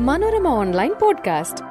Manorama 0.00 0.48
online 0.48 0.92
podcast. 1.00 1.64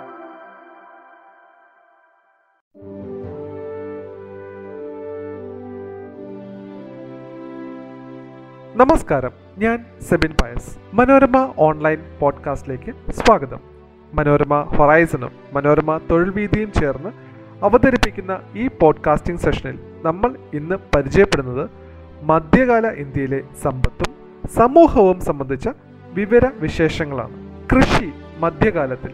നമസ്കാരം 8.76 9.32
ഞാൻ 9.58 9.86
Sebin 10.02 10.36
Pius. 10.44 10.78
Manorama 10.94 11.54
online 11.58 11.98
പോഡ്കാസ്റ്റിലേക്ക് 12.20 13.12
സ്വാഗതം. 13.12 13.60
മനോരമ 14.14 14.62
ഹൊറൈസണും 14.62 15.32
മനോരമ 15.54 15.98
തൊഴിൽ 15.98 16.30
വീതിയും 16.30 16.72
ചേർന്ന് 16.72 17.10
അവതരിപ്പിക്കുന്ന 17.66 18.40
ഈ 18.56 18.68
പോഡ്കാസ്റ്റിംഗ് 18.68 19.40
സെഷനിൽ 19.40 19.80
നമ്മൾ 20.02 20.36
ഇന്ന് 20.54 20.76
പരിചയപ്പെടുന്നത് 20.96 21.70
മധ്യകാല 22.22 22.88
ഇന്ത്യയിലെ 22.88 23.44
സമ്പത്തും 23.62 24.14
സമൂഹവും 24.48 25.22
സംബന്ധിച്ച 25.22 25.70
വിവര 26.14 26.50
വിശേഷങ്ങളാണ് 26.56 27.43
കൃഷി 27.72 28.12
മധ്യകാലത്തിൽ. 28.38 29.12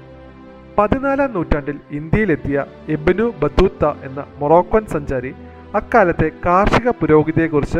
പതിനാലാം 0.77 1.33
നൂറ്റാണ്ടിൽ 1.33 1.79
ഇന്ത്യയിലെത്തിയ 1.91 2.65
എബനു 2.89 3.33
ബത്തൂത്ത 3.43 3.85
എന്ന 3.85 4.25
മൊറോക്കൻ 4.37 4.85
സഞ്ചാരി 4.85 5.35
അക്കാലത്തെ 5.75 6.31
കാർഷിക 6.45 6.89
പുരോഗതിയെക്കുറിച്ച് 6.89 7.79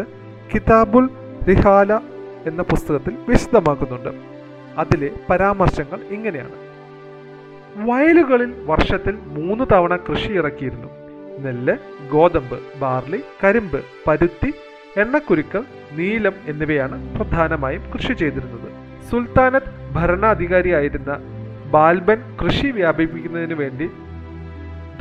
കിതാബുൽ 0.56 1.10
റിഹാല 1.48 1.94
എന്ന 2.48 2.62
പുസ്തകത്തിൽ 2.62 3.18
വിശദമാക്കുന്നുണ്ട്. 3.28 4.10
അതിലെ 4.78 5.10
പരാമർശങ്ങൾ 5.30 6.00
ഇങ്ങനെയാണ്. 6.10 6.52
വയലുകളിൽ 7.76 8.54
വർഷത്തിൽ 8.66 9.16
മൂന്ന് 9.16 9.64
തവണ 9.72 9.96
കൃഷി 9.96 10.32
ഇറക്കിയിരുന്നു. 10.32 10.88
നെല്ല് 11.40 11.76
ഗോതമ്പ് 12.12 12.60
ബാർലി 12.80 13.24
കരിമ്പ് 13.44 13.84
പരുത്തി 14.08 14.54
എണ്ണക്കുരുക്കൾ 14.98 15.64
നീലം 15.92 16.34
എന്നിവയാണ് 16.48 17.16
പ്രധാനമായും 17.16 17.84
കൃഷി 17.92 18.14
ചെയ്തിരുന്നത്. 18.14 18.72
സുൽത്താനത്ത് 19.12 19.79
ഭരണാധികാരിയായിരുന്ന 19.94 21.12
ബാൽബൻ 21.74 22.20
കൃഷി 22.42 22.68
വ്യാപിപ്പിക്കുന്നതിന് 22.68 23.54
വേണ്ടി 23.54 23.90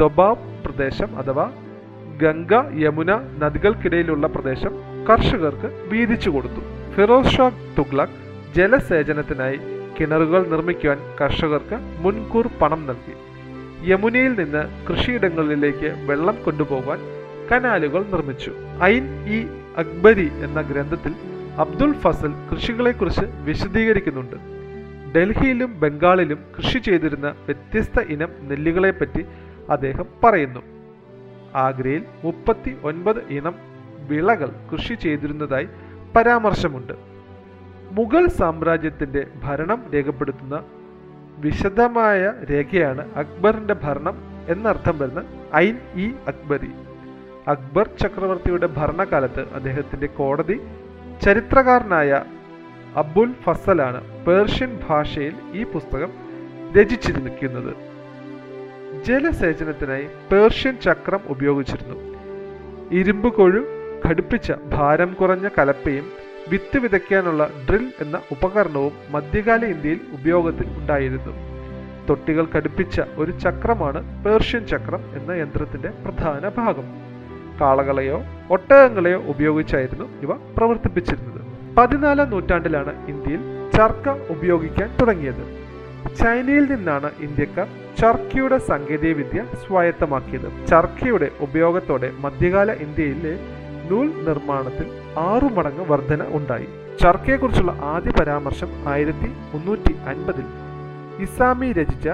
ദൊബാബ് 0.00 0.64
പ്രദേശം 0.64 1.18
അഥവാ 1.18 1.50
ഗംഗ 2.22 2.52
യമുന 2.84 3.20
നദികൾക്കിടയിലുള്ള 3.42 4.26
പ്രദേശം 4.26 4.72
കർഷകർക്ക് 5.10 5.68
വീതിച്ചു 5.92 6.30
കൊടുത്തു. 6.30 6.62
ഫിറോസ് 6.94 7.32
ഷാ 7.36 7.50
തുഗ്ലക് 7.78 8.16
ജലസേചനത്തിനായി 8.56 9.58
കിണറുകൾ 10.00 10.46
നിർമ്മിക്കുവാൻ 10.48 10.98
കർഷകർക്ക് 11.20 11.76
മുൻകൂർ 12.04 12.46
പണം 12.60 12.86
നൽകി. 12.86 13.14
യമുനയിൽ 13.90 14.32
നിന്ന് 14.40 14.62
കൃഷിയിടങ്ങളിലേക്ക് 14.88 16.06
വെള്ളം 16.06 16.36
കൊണ്ടുപോകാൻ 16.44 16.98
കനാലുകൾ 17.52 18.04
നിർമ്മിച്ചു. 18.04 18.52
ഐൻ 18.82 19.04
ഇ 19.36 19.38
അക്ബരി 19.76 20.28
എന്ന 20.44 20.60
ഗ്രന്ഥത്തിൽ 20.60 21.12
അബ്ദുൽ 21.58 21.92
ഫസൽ 21.92 22.32
കൃഷികളെക്കുറിച്ച് 22.50 23.24
വിശദീകരിക്കുന്നുണ്ട്. 23.44 24.57
ഡൽഹിയിലും 25.16 25.80
ബംഗാളിലും 25.80 26.40
കൃഷി 26.56 26.78
ചെയ്തിരുന്ന 26.78 27.28
വ്യത്യസ്ത 27.46 28.00
ഇനം 28.00 28.28
നെല്ലുകളെപ്പറ്റി 28.42 29.26
അദ്ദേഹം 29.70 30.06
പറയുന്നു. 30.24 30.62
ആഗ്രയിൽ 31.54 32.04
മുപ്പത്തി 32.24 32.76
ഒൻപത് 32.82 33.20
ഇനം 33.30 33.54
വിളകൾ 34.08 34.50
കൃഷി 34.72 34.94
ചെയ്തിരുന്നതായി 34.94 35.68
പരാമർശമുണ്ട്. 36.16 36.92
മുഗൾ 37.90 38.26
സാമ്രാജ്യത്തിന്റെ 38.26 39.26
ഭരണം 39.42 39.84
രേഖപ്പെടുത്തുന്ന 39.94 40.64
വിശദമായ 41.38 42.32
രേഖയാണ് 42.50 43.14
അക്ബറിന്റെ 43.14 43.74
ഭരണം 43.74 44.16
എന്നർത്ഥം 44.48 44.98
വരുന്ന 44.98 45.24
ഐൻ 45.56 45.76
ഇ 45.94 46.12
അക്ബരി. 46.26 46.70
അക്ബർ 47.48 47.88
ചക്രവർത്തിയുടെ 48.02 48.66
ഭരണകാലത്ത് 48.66 49.48
അദ്ദേഹത്തിന്റെ 49.54 50.06
കോടതി 50.06 50.60
ചരിത്രകാരനായ 51.24 52.24
അബുൽ 52.96 53.34
ഫസലാണ് 53.44 54.24
പേർഷ്യൻ 54.24 54.80
ഭാഷയിൽ 54.88 55.34
ഈ 55.52 55.64
പുസ്തകം 55.64 56.12
രചിച്ചിരിക്കുന്നത്. 56.80 57.74
ജലസേചനത്തിനായി 59.04 60.06
പേർഷ്യൻ 60.32 60.76
ചക്രം 60.76 61.20
ഉപയോഗിച്ചിരുന്നു. 61.26 62.18
ഇരുമ്പ് 62.90 63.34
കൊഴു 63.34 63.66
ഘടിപ്പിച്ച 64.06 64.52
ഭാരം 64.72 65.12
കുറഞ്ഞ 65.12 65.48
കലപ്പയും 65.48 66.12
വിത്ത് 66.48 66.78
വിതയ്ക്കാനുള്ള 66.78 67.50
ഡ്രിൽ 67.68 67.92
എന്ന 68.00 68.20
ഉപകരണവും 68.32 68.92
മധ്യകാല 69.10 69.64
ഇന്ത്യയിൽ 69.64 70.00
ഉപയോഗത്തിൽ 70.12 70.66
ഉണ്ടായിരുന്നു. 70.66 71.32
തൊട്ടികൾ 72.08 72.46
ഘടിപ്പിച്ച 72.54 73.00
ഒരു 73.16 73.30
ചക്രമാണ് 73.30 74.24
പേർഷ്യൻ 74.24 74.66
ചക്രം 74.66 75.00
എന്ന 75.20 75.32
യന്ത്രത്തിന്റെ 75.32 75.88
പ്രധാന 75.88 76.48
ഭാഗം. 76.48 76.84
കാളകളെയോ 77.60 78.24
ഒട്ടകങ്ങളെയോ 78.50 79.18
ഉപയോഗിച്ചായിരുന്നു 79.22 80.04
ഇവ 80.22 80.32
പ്രവർത്തിപ്പിച്ചിരുന്നത്. 80.32 81.47
പതിനാലാം 81.78 82.30
നൂറ്റാണ്ടിലാണ് 82.30 82.92
ഇന്ത്യയിൽ 83.08 83.42
ചർക്ക 83.76 84.08
ഉപയോഗിക്കാൻ 84.30 84.88
തുടങ്ങിയത്. 85.00 85.44
ചൈനയിൽ 86.20 86.64
നിന്നാണ് 86.72 87.10
ഇന്ത്യക്കാർ 87.20 87.68
ചർക്കയുടെ 87.98 88.58
സാങ്കേതിക 88.58 89.12
വിദ്യ 89.16 89.44
സ്വായത്തമാക്കിയത്. 89.62 90.48
ചർക്കയുടെ 90.66 91.28
ഉപയോഗത്തോടെ 91.40 92.12
മധ്യകാല 92.24 92.72
ഇന്ത്യയിലെ 92.86 93.34
നൂൽ 93.90 94.08
നിർമ്മാണത്തിൽ 94.28 94.88
ആറു 95.18 95.46
മടങ്ങ് 95.46 95.86
വർധന 95.90 96.22
ഉണ്ടായി. 96.30 96.68
ചർക്കയെക്കുറിച്ചുള്ള 97.02 97.72
ആദ്യ 97.82 98.12
പരാമർശം 98.20 98.70
ആയിരത്തി 98.88 99.30
മുന്നൂറ്റി 99.52 99.92
അൻപതിൽ 100.06 100.46
ഇസാമി 101.22 101.72
രചിച്ച 101.72 102.08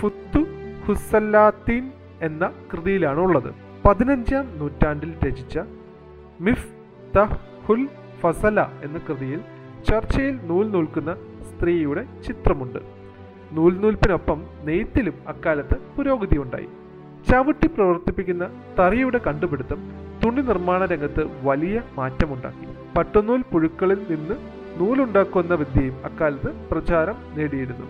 ഫുത്തു 0.00 0.42
ഹുസല്ലാത്തീൻ 0.86 1.84
എന്ന 2.22 2.52
കൃതിയിലാണ് 2.72 3.18
ഉള്ളത് 3.18 3.50
പതിനഞ്ചാം 3.84 4.46
നൂറ്റാണ്ടിൽ 4.58 5.12
രചിച്ച 5.26 5.58
മിഫ് 6.40 6.68
തഹുൽ 7.16 7.88
ഫസല 8.20 8.60
എന്ന 8.60 8.98
കൃതിയിൽ 8.98 9.40
ചർച്ചയിൽ 9.88 10.38
നൂൽ 10.42 10.70
നൂൽക്കുന്ന 10.70 11.14
സ്ത്രീയുടെ 11.50 12.06
ചിത്രമുണ്ട്. 12.26 12.78
നൂൽ 13.52 13.80
നൂൽപ്പിനൊപ്പം 13.80 14.44
നെയ്ത്തിലും 14.64 15.14
അക്കാലത്ത് 15.28 15.76
പുരോഗതി 15.96 16.38
ഉണ്ടായി 16.38 16.68
ചവിട്ടി 17.30 17.66
പ്രവർത്തിപ്പിക്കുന്ന 17.66 18.50
തറിയുടെ 18.78 19.18
കണ്ടുപിടുത്തം 19.18 19.80
തുണി 20.24 20.40
നിർമ്മാണ 20.40 20.84
രംഗത്ത് 20.84 21.46
വലിയ 21.46 21.82
മാറ്റമുണ്ടാക്കി. 21.98 22.66
പട്ടുനൂൽ 22.96 23.42
പുഴുക്കളിൽ 23.52 24.06
നിന്ന് 24.10 24.36
നൂലുണ്ടാക്കുന്ന 24.80 25.54
വിദ്യയും 25.54 26.04
അക്കാലത്ത് 26.04 26.50
പ്രചാരം 26.70 27.14
നേടിയിരുന്നു. 27.36 27.86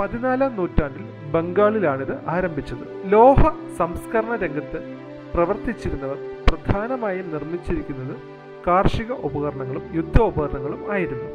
പതിനാലാം 0.00 0.56
നൂറ്റാണ്ടിൽ 0.56 1.30
ബംഗാളിലാണിത് 1.30 2.28
ആരംഭിച്ചത്. 2.28 2.84
ലോഹ 3.12 3.40
സംസ്കരണ 3.78 4.36
രംഗത്ത് 4.36 4.96
പ്രവർത്തിച്ചിരുന്നവർ 5.34 6.18
പ്രധാനമായും 6.48 7.32
നിർമ്മിച്ചിരിക്കുന്നത് 7.32 8.16
കാർഷിക 8.66 9.12
ഉപകരണങ്ങളും 9.28 9.84
യുദ്ധോപകരണങ്ങളും 9.98 10.92
ആയിരുന്നു. 10.96 11.28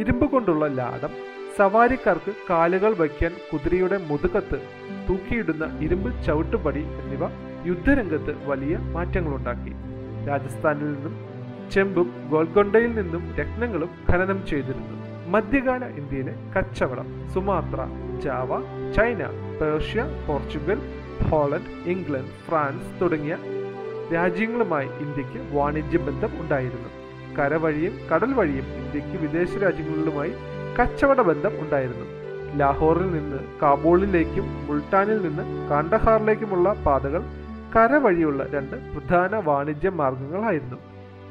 ഇരുമ്പ് 0.00 0.26
കൊണ്ടുള്ള 0.32 0.66
ലാടം 0.78 1.12
സവാരിക്കാർക്ക് 1.58 2.32
കാലുകൾ 2.50 2.92
വയ്ക്കാൻ 3.00 3.32
കുതിരയുടെ 3.50 3.98
മുതുകത്ത് 4.08 4.58
തൂക്കിയിടുന്ന 5.08 5.64
ഇരുമ്പ് 5.84 6.10
ചവിട്ടുപടി 6.26 6.82
എന്നിവ 7.02 7.24
യുദ്ധരംഗത്ത് 7.70 8.32
വലിയ 8.50 8.76
മാറ്റങ്ങളുണ്ടാക്കി. 8.96 9.72
രാജസ്ഥാനിൽ 10.28 10.88
നിന്നും 10.94 11.14
ചെമ്പും 11.72 12.08
ഗോൽക്കൊണ്ടയിൽ 12.32 12.92
നിന്നും 12.98 13.22
രത്നങ്ങളും 13.38 13.90
ഖനനം 14.10 14.38
ചെയ്തിരുന്നു. 14.46 14.96
മധ്യകാല 15.34 15.84
ഇന്ത്യയിലെ 16.00 16.34
കച്ചവടം 16.56 17.08
Sumatra 17.34 17.80
Java 18.24 18.50
China 18.96 19.22
Persia 19.60 20.02
Portugal 20.26 20.80
Holland 21.28 21.70
England 21.92 22.34
France 22.46 22.90
തുടങ്ങിയ 23.00 23.36
രാജ്യങ്ങളുമായി 24.14 24.86
ഇന്ത്യയ്ക്ക് 24.86 25.56
വാണിജ്യ 25.56 25.98
ബന്ധം 25.98 26.40
ഉണ്ടായിരുന്നു. 26.40 26.88
കരവഴിയും 27.36 27.92
കടൽ 28.14 28.32
വഴിയും 28.32 28.64
ഇന്ത്യയ്ക്ക് 28.64 29.22
വിദേശ 29.22 29.56
രാജ്യങ്ങളിലുമായി 29.56 30.32
കച്ചവട 30.80 31.20
ബന്ധം 31.20 31.60
ഉണ്ടായിരുന്നു. 31.60 32.06
ലാഹോറിൽ 32.56 33.10
നിന്ന് 33.10 33.38
കാബൂളിലേക്കും 33.62 34.66
മുൾട്ടാനിൽ 34.66 35.18
നിന്ന് 35.22 35.68
കാണ്ടഹാറിലേക്കുമുള്ള 35.68 36.72
പാതകൾ 36.72 37.22
കരവഴിയുള്ള 37.76 38.44
രണ്ട് 38.44 38.76
പ്രധാന 38.92 39.36
വാണിജ്യ 39.36 39.88
മാർഗങ്ങളായിരുന്നു. 39.88 40.76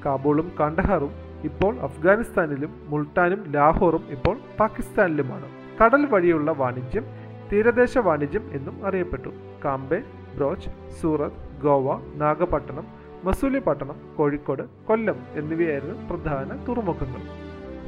കാബൂളും 0.05 0.51
കാണ്ടഹാറും 0.59 1.11
ഇപ്പോൾ 1.43 1.79
അഫ്ഗാനിസ്ഥാനിലും 1.79 2.81
മുൾട്ടാനും 2.87 3.51
ലാഹോറും 3.51 4.03
ഇപ്പോൾ 4.09 4.37
പാകിസ്ഥാനിലുമാണ്. 4.59 5.45
കടൽ 5.83 6.05
വഴിയുള്ള 6.05 6.51
വാണിജ്യം 6.51 7.05
തീരദേശ 7.51 7.97
വാണിജ്യം 7.97 8.49
എന്നും 8.53 8.85
അറിയപ്പെട്ടു. 8.85 9.29
കാംബെ 9.66 10.03
ബ്രോച്ച് 10.35 10.69
സൂറത്ത് 11.01 11.44
ഗോവ 11.66 11.97
നാഗപട്ടണം 12.16 12.85
മസൂലിപട്ടണം 13.23 13.97
കോഴിക്കോട് 14.17 14.64
കൊല്ലം 14.88 15.20
എന്നിവയായിരുന്നു 15.35 15.96
പ്രധാന 16.09 16.50
തുറമുഖങ്ങൾ. 16.67 17.22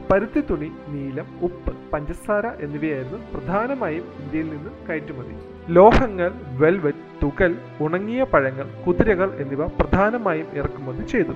പരുത്തി 0.09 0.41
തുണി 0.49 0.69
നീലം 0.93 1.27
ഉപ്പ് 1.41 1.71
പഞ്ചസാര 1.93 2.45
എന്നിവയായിരുന്നു 2.65 3.19
പ്രധാനമായും 3.33 4.05
ഇന്ത്യയിൽ 4.21 4.47
നിന്ന് 4.49 4.71
കയറ്റുമതി. 4.87 5.33
ലോഹങ്ങൾ 5.69 6.31
വെൽവെറ്റ് 6.61 7.05
തുകൽ 7.23 7.51
ഉണങ്ങിയ 7.81 8.23
പഴങ്ങൾ 8.23 8.67
കുതിരകൾ 8.85 9.29
എന്നിവ 9.41 9.65
പ്രധാനമായും 9.79 10.47
ഇറക്കുമതി 10.59 11.03
ചെയ്തു. 11.13 11.35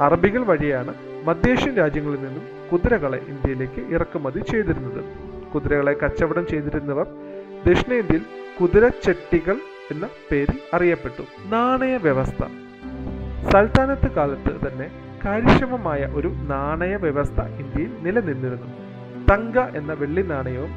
അറബികൾ 0.00 0.42
വഴിയാണ് 0.50 0.94
മധ്യേഷ്യൻ 1.24 1.74
രാജ്യങ്ങളിൽ 1.76 2.20
നിന്നും 2.24 2.44
കുതിരകളെ 2.72 3.18
ഇന്ത്യയിലേക്ക് 3.28 3.82
ഇറക്കുമതി 3.94 4.40
ചെയ്തിരുന്നത്. 4.50 5.02
കുതിരകളെ 5.54 5.94
കച്ചവടം 6.02 6.46
ചെയ്തിരുന്നവർ 6.46 7.06
ദക്ഷിണേന്ത്യയിൽ 7.66 8.24
കുതിരച്ചെട്ടികൾ 8.60 9.56
എന്ന 9.90 10.08
പേരിൽ 10.30 10.58
അറിയപ്പെട്ടു. 10.74 11.22
നാണയ 11.46 11.96
വ്യവസ്ഥ. 11.96 12.44
സൽത്താനത്ത് 13.50 14.10
കാലത്ത് 14.10 14.68
തന്നെ 14.68 14.90
കാര്യക്ഷമമായ 15.24 16.12
ഒരു 16.14 16.28
നാണയ 16.28 16.96
വ്യവസ്ഥ 16.96 17.40
ഇന്ത്യയിൽ 17.40 17.96
നിലനിന്നിരുന്നു. 18.00 18.66
തങ്ക 19.30 19.58
എന്ന 19.76 19.92
വെള്ളി 19.92 20.22
നാണയവും 20.22 20.70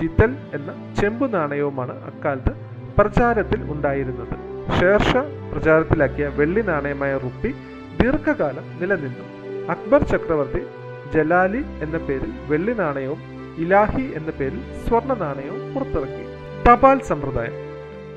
ജിതൽ 0.00 0.36
എന്ന 0.54 0.94
ചെമ്പു 1.00 1.26
നാണയവുമാണ് 1.26 2.04
അക്കാലത്ത് 2.04 2.52
പ്രചാരത്തിൽ 2.98 3.72
ഉണ്ടായിരുന്നത്. 3.72 4.34
ഷേർഷാ 4.80 5.50
പ്രചാരത്തിലാക്കിയ 5.52 6.26
വെള്ളി 6.26 6.60
നാണയമായ 6.60 7.18
റുപ്പി 7.18 7.54
ദീർഘകാലം 8.02 8.80
നിലനിന്നു. 8.80 9.24
അക്ബർ 9.68 10.02
ചക്രവർത്തി 10.02 10.66
ജലാലി 11.14 11.64
എന്ന 11.82 11.98
പേരിൽ 11.98 12.32
വെള്ളി 12.48 12.72
നാണയവും 12.72 13.18
ഇലാഹി 13.58 14.02
എന്ന 14.02 14.30
പേരിൽ 14.30 14.60
സ്വർണ 14.88 15.14
നാണയവും 15.14 15.74
പുറത്തിറക്കി. 15.74 16.24
തപാൽ 16.68 17.00
സമ്പ്രദായം. 17.00 17.67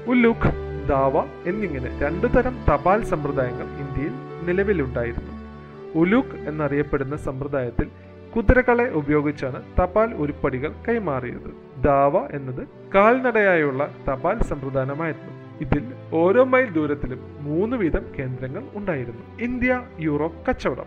ഉല്ലൂഖ് 0.07 0.51
ദാവ 0.89 1.23
എന്നിങ്ങനെ 1.45 1.99
രണ്ടു 1.99 2.27
തരം 2.27 2.55
തപാൽ 2.69 3.03
സമ്പ്രദായങ്ങൾ 3.03 3.63
ഇന്ത്യയിൽ 3.63 4.11
നിലവിലുണ്ടായിരുന്നു. 4.47 5.31
ഉലുഖ് 5.95 6.47
എന്നറിയപ്പെടുന്ന 6.47 7.15
സമ്പ്രദായത്തിൽ 7.15 7.87
കുതിരകളെ 8.35 8.89
ഉപയോഗിച്ചാണ് 8.89 9.63
തപാൽ 9.79 10.13
ഉരുപ്പടികൾ 10.13 10.73
കൈമാറിയത്. 10.87 11.81
ദാവ 11.83 12.25
എന്നത് 12.25 12.67
കാൽനടയായുള്ള 12.95 13.91
തപാൽ 14.09 14.41
സമ്പ്രദായമായിരുന്നു 14.41 15.41
ഇതിൽ 15.61 15.83
ഓരോ 16.13 16.43
മൈൽ 16.43 16.71
ദൂരത്തിലും 16.71 17.19
മൂന്ന് 17.41 17.77
വീതം 17.77 18.05
കേന്ദ്രങ്ങൾ 18.19 18.63
ഉണ്ടായിരുന്നു. 18.73 19.41
ഇന്ത്യ 19.41 19.81
യൂറോപ്പ് 19.99 20.45
കച്ചവടം. 20.45 20.85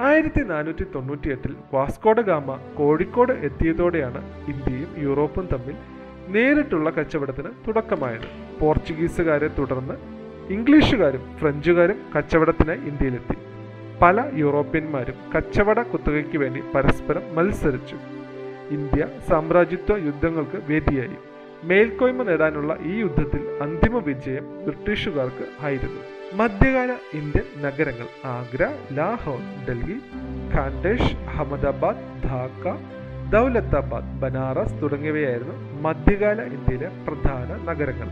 ആയിരത്തി 0.00 0.42
നാനൂറ്റി 0.42 0.84
തൊണ്ണൂറ്റി 0.94 1.28
എട്ടിൽ 1.28 1.56
വാസ്കോഡ 1.74 2.20
ഗാമ 2.20 2.58
കോഴിക്കോട് 2.78 3.32
എത്തിയതോടെയാണ് 3.32 4.20
ഇന്ത്യയും 4.48 4.88
യൂറോപ്പും 4.98 5.48
തമ്മിൽ 5.52 5.74
നേരിട്ടുള്ള 6.32 6.90
കച്ചവടത്തിന് 6.90 7.48
തുടക്കമായത്. 7.68 8.58
പോർച്ചുഗീസുകാരെ 8.60 9.48
തുടർന്ന് 9.48 9.94
ഇംഗ്ലീഷുകാരും 10.52 11.38
ഫ്രഞ്ചുകാരും 11.38 12.00
കച്ചവടത്തിനായി 12.16 12.78
ഇന്ത്യയിലെത്തി. 12.78 13.36
പല 14.02 14.30
യൂറോപ്യന്മാരും 14.34 15.14
കച്ചവട 15.36 15.82
കുത്തകയ്ക്ക് 15.82 16.38
വേണ്ടി 16.38 16.62
പരസ്പരം 16.74 17.34
മത്സരിച്ചു. 17.34 17.96
ഇന്ത്യ 18.70 19.06
സാമ്രാജ്യത്വ 19.28 19.96
യുദ്ധങ്ങൾക്ക് 20.06 20.62
വേദിയായി. 20.68 21.16
മേൽക്കോയ്മ 21.64 22.22
നേടാനുള്ള 22.22 22.78
ഈ 22.82 22.98
യുദ്ധത്തിൽ 22.98 23.58
അന്തിമ 23.62 23.98
വിജയം 23.98 24.64
ബ്രിട്ടീഷുകാർക്ക് 24.64 25.64
ആയിരുന്നു. 25.64 26.00
മധ്യകാല 26.34 26.90
ഇന്ത്യൻ 27.14 27.62
നഗരങ്ങൾ 27.62 28.06
ആഗ്ര 28.24 28.72
ലാഹോർ 28.92 29.38
ഡൽഹി 29.68 29.96
ഖാൻഡേഷ് 30.56 31.16
അഹമ്മദാബാദ് 31.16 32.22
ധാക്ക 32.22 32.68
ദൗലത്താബാദ് 33.32 34.20
ബനാറസ് 34.20 34.82
തുടങ്ങിയവയായിരുന്നു 34.82 35.80
മധ്യകാല 35.80 36.42
ഇന്ത്യയിലെ 36.42 36.88
പ്രധാന 37.08 37.64
നഗരങ്ങൾ. 37.64 38.08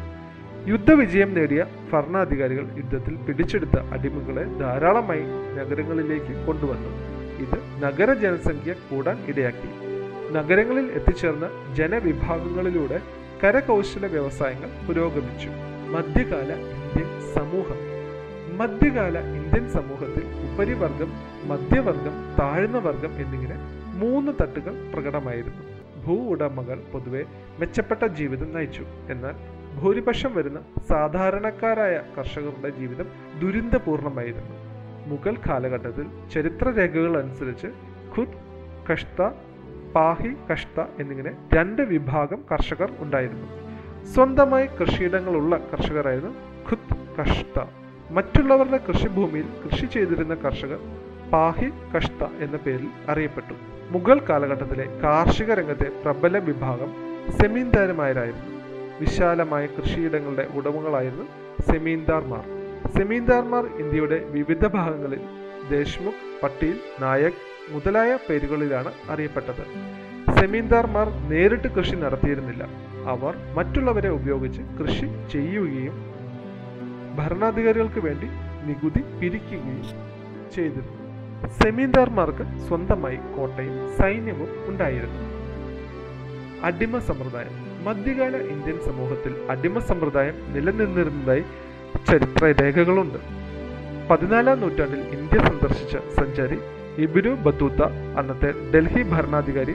യുദ്ധവിജയം 0.68 1.34
നേടിയ 1.34 1.64
ഭരണാധികാരികൾ 1.92 2.76
യുദ്ധത്തിൽ 2.76 3.16
പിടിച്ചെടുത്ത 3.16 3.80
അടിമകളെ 3.80 4.44
ധാരാളമായി 4.44 5.22
നഗരങ്ങളിലേക്ക് 5.58 6.46
കൊണ്ടുവന്നു. 6.46 6.88
ഇത് 7.38 7.82
നഗര 7.82 8.12
ജനസംഖ്യ 8.12 8.72
കൂടാൻ 8.72 9.24
ഇടയാക്കി. 9.28 9.68
നഗരങ്ങളിൽ 10.32 10.86
എത്തിച്ചേർന്ന 10.86 11.74
ജനവിഭാഗങ്ങളിലൂടെ 11.74 13.00
കരകൗശല 13.44 14.06
വ്യവസായങ്ങൾ 14.06 14.86
പുരോഗമിച്ചു. 14.86 15.48
മധ്യകാല 15.88 16.52
ഇന്ത്യൻ 16.52 17.34
സമൂഹം. 17.34 17.88
മധ്യകാല 18.58 19.18
ഇന്ത്യൻ 19.18 19.68
സമൂഹത്തിൽ 19.68 20.54
ഉപരിവർഗം 20.54 21.12
മധ്യവർഗം 21.48 22.36
താഴ്ന്ന 22.40 22.78
വർഗം 22.78 23.12
എന്നിങ്ങനെ 23.16 23.77
മൂന്ന് 24.00 24.32
തട്ടുകൾ 24.40 24.74
പ്രകടമായിരുന്നു. 24.92 25.62
ഭൂ 26.04 26.14
ഉടമകൾ 26.32 26.78
പൊതുവെ 26.92 27.22
മെച്ചപ്പെട്ട 27.58 28.06
ജീവിതം 28.18 28.54
നയിച്ചു. 28.54 28.84
എന്നാൽ 29.10 29.34
ഭൂരിപക്ഷം 29.80 30.34
വരുന്ന 30.34 30.60
സാധാരണക്കാരായ 30.88 32.00
കർഷകരുടെ 32.18 32.70
ജീവിതം 32.78 33.08
ദുരിതപൂർണമായിരുന്നു 33.40 34.54
മുഗൾ 35.06 35.34
കാലഘട്ടത്തിൽ 35.48 36.06
ചരിത്ര 36.34 36.70
രേഖകൾ 36.70 37.12
അനുസരിച്ച് 37.22 37.66
ഖുദ് 38.16 38.38
കഷ്ത 38.88 39.20
പാഹി 39.94 40.32
കഷ്ത 40.52 40.80
എന്നിങ്ങനെ 40.98 41.32
രണ്ട് 41.54 41.82
വിഭാഗം 41.82 42.40
കർഷകർ 42.52 42.90
ഉണ്ടായിരുന്നു. 42.98 43.46
സ്വന്തമായി 44.04 44.66
കൃഷിയിടങ്ങളുള്ള 44.66 45.56
കർഷകരായിരുന്നു 45.72 46.34
ഖുദ് 46.70 46.96
കഷ്ത. 47.18 47.56
മറ്റുള്ളവരുടെ 48.10 48.80
കൃഷിഭൂമിയിൽ 48.88 49.48
കൃഷി 49.64 49.86
ചെയ്തിരുന്ന 49.86 50.34
കർഷകർ 50.34 50.80
പാഹി 51.32 51.68
കഷ്ത 51.92 52.22
എന്ന 52.40 52.56
പേരിൽ 52.56 52.88
അറിയപ്പെട്ടു. 53.08 53.54
മുഗൾ 53.90 54.20
കാലഘട്ടത്തിലെ 54.28 54.86
കാർഷിക 55.04 55.50
രംഗത്തെ 55.52 55.88
പ്രബല 56.04 56.38
വിഭാഗം 56.38 56.90
സെമീന്ദാരന്മാരായിരുന്നു 57.38 58.54
വിശാലമായ 59.00 59.64
കൃഷിയിടങ്ങളുടെ 59.66 60.44
ഉടമകളായിരുന്നു 60.54 61.26
സെമീന്ദാർമാർ. 61.72 62.44
സെമീന്ദാർമാർ 62.96 63.64
ഇന്ത്യയുടെ 63.82 64.18
വിവിധ 64.30 64.66
ഭാഗങ്ങളിൽ 64.66 65.22
ദേശ്മുഖ് 65.70 66.24
പട്ടീൽ 66.42 66.76
നായക് 67.00 67.40
മുതലായ 67.68 68.18
പേരുകളിലാണ് 68.28 68.92
അറിയപ്പെട്ടത്. 69.10 69.64
സെമീന്ദാർമാർ 70.38 71.08
നേരിട്ട് 71.30 71.68
കൃഷി 71.68 71.96
നടത്തിയിരുന്നില്ല. 72.04 72.64
അവർ 73.14 73.34
മറ്റുള്ളവരെ 73.56 74.08
ഉപയോഗിച്ച് 74.08 74.62
കൃഷി 74.78 75.08
ചെയ്യുകയും 75.32 75.96
ഭരണാധികാരികൾക്ക് 77.18 78.00
വേണ്ടി 78.00 78.28
നികുതി 78.68 79.02
പിരിക്കുകയും 79.20 79.82
ചെയ്തിരുന്നു. 80.54 80.97
സെമീന്ദാർമാർക്ക് 81.46 82.68
സ്വന്തമായി 82.68 83.16
കോട്ടയും 83.16 83.96
സൈന്യവും 83.98 84.48
ഉണ്ടായിരുന്നു. 84.66 85.22
അടിമ 86.62 86.98
സമ്പ്രദായം. 86.98 87.68
മധ്യകാല 87.84 88.36
ഇന്ത്യൻ 88.36 88.80
സമൂഹത്തിൽ 88.80 89.46
അടിമ 89.50 89.78
സമ്പ്രദായം 89.78 90.52
നിലനിന്നിരുന്നതായി 90.54 91.44
ചരിത്ര 92.08 92.62
രേഖകളുണ്ട് 92.62 93.18
പതിനാലാം 94.10 94.60
നൂറ്റാണ്ടിൽ 94.60 95.00
ഇന്ത്യ 95.00 95.38
സന്ദർശിച്ച 95.38 95.96
സഞ്ചാരി 96.20 96.58
ഇബിനു 96.98 97.28
ബത്തൂത്ത 97.28 97.82
അന്നത്തെ 98.18 98.70
ഡൽഹി 98.74 99.02
ഭരണാധികാരി 99.02 99.74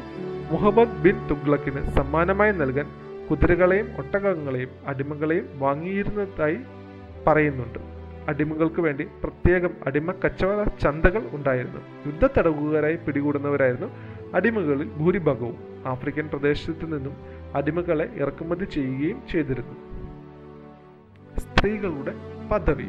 മുഹമ്മദ് 0.51 1.01
ബിൻ 1.03 1.27
തുഗ്ലക്കിന് 1.27 1.91
സമ്മാനമായി 1.95 2.51
നൽകാൻ 2.51 2.87
കുതിരകളെയും 3.31 3.87
ഒട്ടകങ്ങളെയും 3.97 4.69
അടിമകളെയും 4.87 5.59
വാങ്ങിയിരുന്നതായി 5.59 6.57
പറയുന്നുണ്ട്. 7.27 7.92
അടിമകൾക്ക് 8.27 8.81
വേണ്ടി 8.81 9.03
പ്രത്യേകം 9.23 9.69
അടിമ 9.85 10.11
കച്ചവട 10.11 10.67
ചന്തകൾ 10.67 11.29
ഉണ്ടായിരുന്നു. 11.31 11.79
യുദ്ധ 11.79 12.07
യുദ്ധത്തടവുകാരായി 12.07 12.95
പിടികൂടുന്നവരായിരുന്നു 12.95 13.87
അടിമകളിൽ 14.33 14.87
ഭൂരിഭാഗവും. 14.87 15.57
ആഫ്രിക്കൻ 15.85 16.27
പ്രദേശത്തു 16.27 16.85
നിന്നും 16.85 17.15
അടിമകളെ 17.55 18.09
ഇറക്കുമതി 18.15 18.65
ചെയ്യുകയും 18.65 19.21
ചെയ്തിരുന്നു. 19.31 19.75
സ്ത്രീകളുടെ 21.39 22.13
പദവി. 22.51 22.85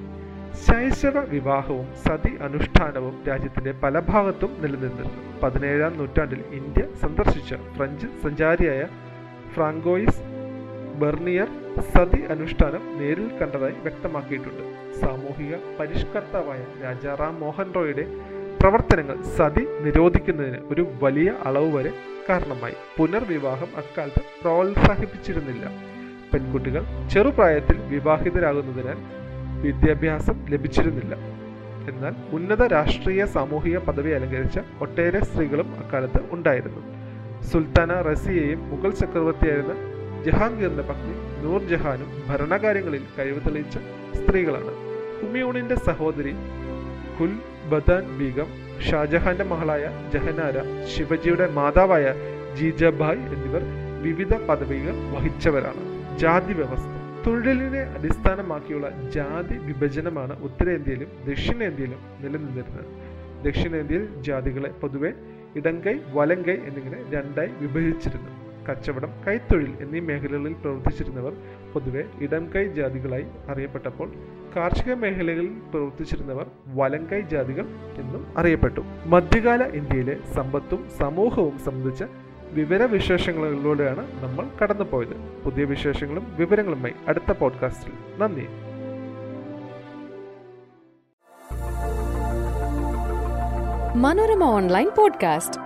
ശൈശവ 0.55 1.21
വിവാഹവും 1.21 1.87
സതി 1.95 2.37
അനുഷ്ഠാനവും 2.43 3.23
രാജ്യത്തിന്റെ 3.29 3.73
പല 3.73 4.01
ഭാഗത്തും 4.01 4.57
നിലനിന്നിരുന്നു. 4.61 5.41
പതിനേഴാം 5.43 5.99
നൂറ്റാണ്ടിൽ 5.99 6.45
ഇന്ത്യ 6.53 6.83
സന്ദർശിച്ച 6.95 7.55
ഫ്രഞ്ച് 7.77 8.07
സഞ്ചാരിയായ 8.23 8.87
ഫ്രാങ്കോയിസ് 9.55 10.34
ബെർണിയർ 11.01 11.49
സതി 11.95 12.21
അനുഷ്ഠാനം 12.33 12.83
നേരിൽ 13.01 13.29
കണ്ടതായി 13.39 13.77
വ്യക്തമാക്കിയിട്ടുണ്ട്. 13.83 14.65
സാമൂഹിക 15.01 15.55
പരിഷ്കർത്താവായ 15.81 16.65
രാജാറാം 16.85 17.41
മോഹൻ 17.41 17.75
റോയുടെ 17.77 18.05
പ്രവർത്തനങ്ങൾ 18.61 19.23
സതി 19.37 19.65
നിരോധിക്കുന്നതിന് 19.87 20.59
ഒരു 20.73 20.87
വലിയ 21.03 21.33
അളവ് 21.45 21.77
വരെ 21.77 21.93
കാരണമായി. 22.29 22.77
പുനർവിവാഹം 22.99 23.71
അക്കാലത്ത് 23.77 24.23
പ്രോത്സാഹിപ്പിച്ചിരുന്നില്ല. 24.43 25.65
പെൺകുട്ടികൾ 26.33 26.85
ചെറുപ്രായത്തിൽ 27.13 27.77
വിവാഹിതരാകുന്നതിനാൽ 27.95 28.99
വിദ്യാഭ്യാസം 29.63 30.47
ലഭിച്ചിരുന്നില്ല. 30.49 31.15
എന്നാൽ 31.91 32.15
ഉന്നത 32.33 32.63
രാഷ്ട്രീയ 32.67 33.25
സാമൂഹിക 33.25 33.79
പദവി 33.79 34.11
അലങ്കരിച്ച 34.11 34.59
ഒട്ടേറെ 34.81 35.21
സ്ത്രീകളും 35.25 35.69
അക്കാലത്ത് 35.85 36.21
ഉണ്ടായിരുന്നു. 36.31 36.83
സുൽത്താന 37.51 37.93
റസിയയും 38.03 38.61
മുഗൾ 38.71 38.91
ചക്രവർത്തിയായിരുന്ന 38.91 39.75
ജഹാംഗീറിന്റെ 40.27 40.83
പത്നി 40.83 41.15
നൂർജഹാനും 41.45 42.11
ഭരണകാര്യങ്ങളിൽ 42.29 43.05
കഴിവ് 43.19 43.41
തെളിയിച്ച 43.47 43.79
സ്ത്രീകളാണ്. 44.19 44.73
ഹുമയൂണിന്റെ 45.21 45.75
സഹോദരി 45.75 46.35
കുൽ 47.21 47.35
ബദാൻ 47.71 48.19
ബീഗം 48.19 48.49
ഷാജഹാന്റെ 48.91 49.45
മകളായ 49.45 49.85
ജഹനാര 50.15 50.57
ശിവജിയുടെ 50.85 51.51
മാതാവായ 51.51 52.07
ജീജഭായ് 52.55 53.19
എന്നിവർ 53.19 53.63
വിവിധ 54.03 54.35
പദവികൾ 54.35 54.97
വഹിച്ചവരാണ്. 55.15 55.83
ജാതി 56.19 56.53
വ്യവസ്ഥ 56.53 56.91
തൊഴിലിനെ 57.27 57.83
അടിസ്ഥാനമാക്കിയുള്ള 57.97 59.11
ജാതി 59.15 59.59
വിഭജനമാണ് 59.59 60.35
ഉത്തരേന്ത്യയിലും 60.43 61.11
ദക്ഷിണേന്ത്യയിലും 61.29 62.01
നിലനിന്നിരുന്നത്. 62.23 62.87
ദക്ഷിണേന്ത്യയിൽ 63.45 64.23
ജാതികളെ 64.23 64.69
പൊതുവെ 64.69 65.13
ഇടങ്കൈ 65.57 65.97
വലങ്കൈ 66.13 66.59
എന്നിങ്ങനെ 66.69 66.99
രണ്ടായി 67.11 67.51
വിഭജിച്ചിരുന്നു. 67.61 68.44
കച്ചവടം 68.69 69.09
കൈത്തൊഴിൽ 69.27 69.77
എന്നീ 69.81 70.01
മേഖലകളിൽ 70.01 70.53
പ്രവർത്തിച്ചിരുന്നവർ 70.53 71.33
പൊതുവെ 71.73 72.05
ഇടംകൈ 72.21 72.69
ജാതികളായി 72.69 73.27
അറിയപ്പെട്ടപ്പോൾ 73.49 74.13
കാർഷിക 74.57 74.95
മേഖലകളിൽ 74.95 75.47
പ്രവർത്തിച്ചിരുന്നവർ 75.47 76.47
വലംകൈ 76.67 77.21
ജാതികൾ 77.21 77.67
എന്നും 77.97 78.35
അറിയപ്പെട്ടു. 78.37 78.81
മധ്യകാല 79.07 79.63
ഇന്ത്യയിലെ 79.63 80.17
സമ്പത്തും 80.35 80.89
സമൂഹവും 80.99 81.59
സംബന്ധിച്ച 81.59 82.05
വിവരവിശേഷങ്ങളിലൂടെയാണ് 82.53 84.25
നമ്മൾ 84.25 84.49
കടന്നുപോയത്. 84.63 85.45
പുതിയ 85.45 85.65
വിശേഷങ്ങളും 85.65 86.37
വിവരങ്ങളുമായി 86.37 86.95
അടുത്ത 87.09 87.33
പോഡ്കാസ്റ്റിൽ. 87.33 87.93
നന്ദി. 88.19 88.47
Manorama 93.97 94.45
online 94.45 94.91
podcast. 94.99 95.64